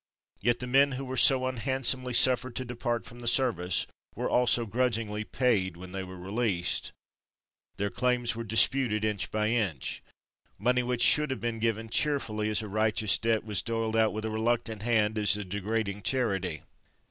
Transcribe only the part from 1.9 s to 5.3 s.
suffered to depart from the service were also grudgingly